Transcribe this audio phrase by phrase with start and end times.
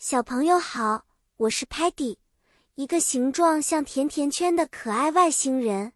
[0.00, 1.06] 小朋友好，
[1.38, 2.18] 我是 Patty，
[2.76, 5.92] 一个形状像甜甜圈的可爱外星人。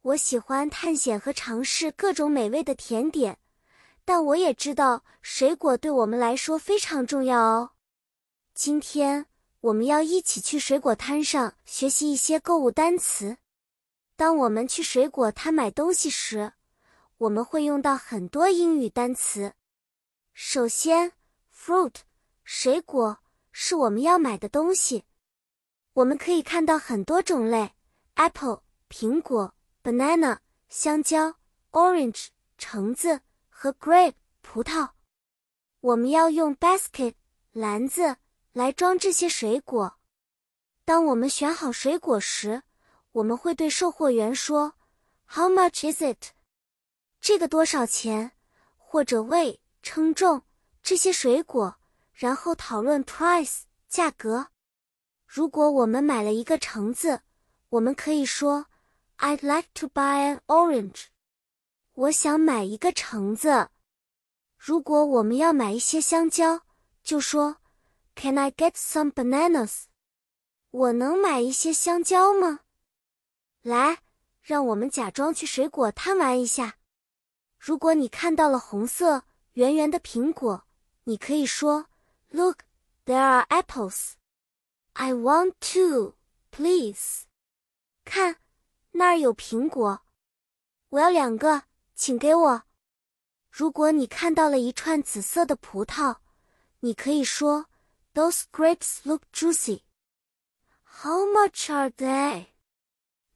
[0.00, 3.38] 我喜欢探险和尝试各种美味的甜点，
[4.04, 7.70] 但我也知道水果对我们来说非常重要哦。
[8.54, 9.26] 今天
[9.60, 13.36] 我们要一起去水果摊上学习一些购物单词。
[14.16, 16.54] 当我们去水果摊买东西时，
[17.18, 19.54] 我们会用到很多英语单词。
[20.34, 21.12] 首先
[21.56, 21.94] ，fruit。
[22.44, 23.18] 水果
[23.52, 25.04] 是我们要买的东西，
[25.94, 27.72] 我们可以看到很多种类
[28.14, 31.36] ：apple 苹果、banana 香蕉、
[31.70, 34.90] orange 橙子和 grape 葡萄。
[35.80, 37.14] 我们要用 basket
[37.52, 38.16] 篮子
[38.52, 39.98] 来装这些水果。
[40.84, 42.62] 当我们选好水果时，
[43.12, 44.74] 我们会对售货员说
[45.26, 46.30] ：“How much is it？”
[47.20, 48.32] 这个多少钱？
[48.76, 50.42] 或者为称重
[50.82, 51.78] 这些水果。
[52.12, 54.48] 然后讨论 price 价格。
[55.26, 57.22] 如果我们买了一个橙子，
[57.70, 58.66] 我们可以说
[59.18, 61.06] I'd like to buy an orange。
[61.94, 63.70] 我想买一个橙子。
[64.56, 66.62] 如果我们要买一些香蕉，
[67.02, 67.56] 就说
[68.14, 69.84] Can I get some bananas？
[70.70, 72.60] 我能买一些香蕉吗？
[73.62, 73.98] 来，
[74.40, 76.76] 让我们假装去水果摊玩一下。
[77.58, 80.64] 如果你看到了红色圆圆的苹果，
[81.04, 81.86] 你可以说。
[82.34, 82.64] Look,
[83.04, 84.14] there are apples.
[84.94, 86.14] I want two,
[86.50, 87.24] please.
[88.04, 88.36] 看，
[88.92, 90.00] 那儿有苹果，
[90.88, 92.62] 我要两个，请给我。
[93.50, 96.16] 如果你看到了一串紫色的葡萄，
[96.80, 97.66] 你可以说
[98.14, 99.82] ，Those grapes look juicy.
[100.84, 102.46] How much are they?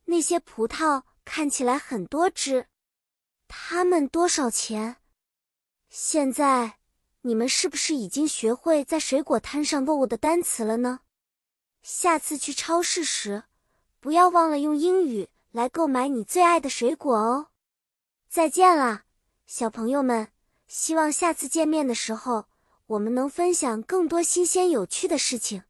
[0.07, 2.69] 那些葡萄看起来很多汁，
[3.47, 4.97] 它们多少钱？
[5.91, 6.79] 现在。
[7.27, 11.01] 你们是不是已经学会在水果摊上购物的单词了呢？
[11.83, 13.43] 下次去超市时，
[13.99, 17.49] 不要忘了用英语来购买你最爱的水果哦。
[18.29, 19.03] 再见了，
[19.45, 20.29] 小朋友们！
[20.69, 22.47] 希望下次见面的时候，
[22.87, 25.65] 我们能分享更多新鲜有趣的事情。